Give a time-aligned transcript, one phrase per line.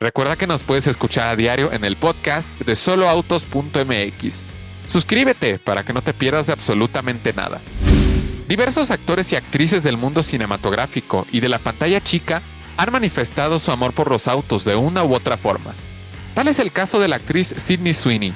[0.00, 4.44] Recuerda que nos puedes escuchar a diario en el podcast de soloautos.mx.
[4.86, 7.60] Suscríbete para que no te pierdas de absolutamente nada.
[8.46, 12.42] Diversos actores y actrices del mundo cinematográfico y de la pantalla chica
[12.76, 15.74] han manifestado su amor por los autos de una u otra forma.
[16.32, 18.32] Tal es el caso de la actriz Sydney Sweeney.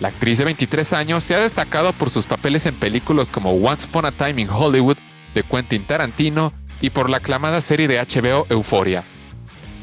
[0.00, 3.86] La actriz de 23 años se ha destacado por sus papeles en películas como Once
[3.86, 4.96] Upon a Time in Hollywood
[5.34, 9.04] de Quentin Tarantino y por la aclamada serie de HBO Euphoria.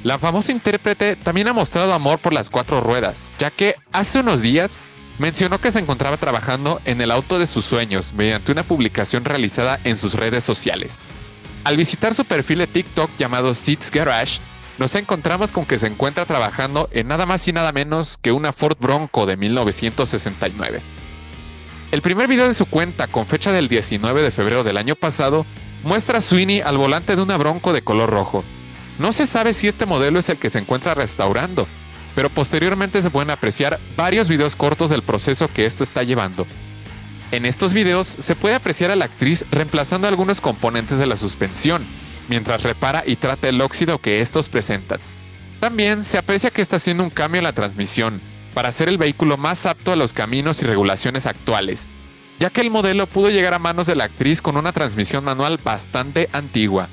[0.03, 4.41] La famosa intérprete también ha mostrado amor por las cuatro ruedas, ya que hace unos
[4.41, 4.79] días
[5.17, 9.77] mencionó que se encontraba trabajando en el auto de sus sueños mediante una publicación realizada
[9.83, 10.99] en sus redes sociales.
[11.65, 14.39] Al visitar su perfil de TikTok llamado Seeds Garage,
[14.77, 18.53] nos encontramos con que se encuentra trabajando en nada más y nada menos que una
[18.53, 20.81] Ford Bronco de 1969.
[21.91, 25.45] El primer video de su cuenta, con fecha del 19 de febrero del año pasado,
[25.83, 28.45] muestra a Sweeney al volante de una Bronco de color rojo,
[28.99, 31.67] no se sabe si este modelo es el que se encuentra restaurando,
[32.15, 36.45] pero posteriormente se pueden apreciar varios videos cortos del proceso que esto está llevando.
[37.31, 41.85] En estos videos se puede apreciar a la actriz reemplazando algunos componentes de la suspensión,
[42.27, 44.99] mientras repara y trata el óxido que estos presentan.
[45.59, 48.21] También se aprecia que está haciendo un cambio en la transmisión,
[48.53, 51.87] para hacer el vehículo más apto a los caminos y regulaciones actuales,
[52.39, 55.57] ya que el modelo pudo llegar a manos de la actriz con una transmisión manual
[55.63, 56.89] bastante antigua.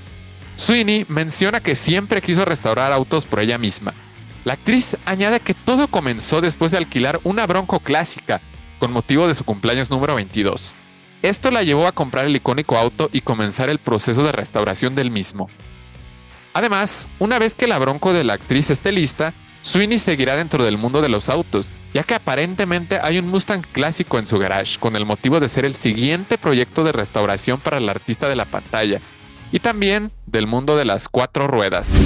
[0.57, 3.93] Sweeney menciona que siempre quiso restaurar autos por ella misma.
[4.45, 8.41] La actriz añade que todo comenzó después de alquilar una Bronco clásica
[8.79, 10.75] con motivo de su cumpleaños número 22.
[11.23, 15.11] Esto la llevó a comprar el icónico auto y comenzar el proceso de restauración del
[15.11, 15.49] mismo.
[16.55, 20.79] Además, una vez que la Bronco de la actriz esté lista, Sweeney seguirá dentro del
[20.79, 24.97] mundo de los autos, ya que aparentemente hay un Mustang clásico en su garage con
[24.97, 29.01] el motivo de ser el siguiente proyecto de restauración para el artista de la pantalla,
[29.53, 31.97] y también del mundo de las cuatro ruedas.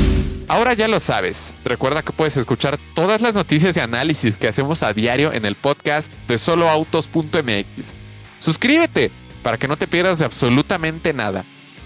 [0.49, 4.83] Ahora ya lo sabes, recuerda que puedes escuchar todas las noticias y análisis que hacemos
[4.83, 7.95] a diario en el podcast de soloautos.mx.
[8.39, 9.12] Suscríbete
[9.43, 11.45] para que no te pierdas de absolutamente nada.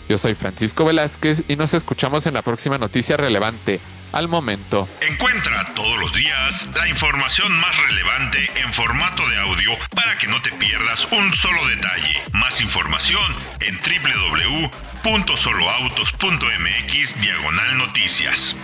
[0.08, 3.80] Yo soy Francisco Velázquez y nos escuchamos en la próxima noticia relevante
[4.12, 4.88] al momento.
[5.00, 10.40] Encuentra todos los días la información más relevante en formato de audio para que no
[10.40, 12.22] te pierdas un solo detalle.
[12.32, 13.78] Más información en
[15.04, 18.56] www.soloautos.mx diagonal noticias.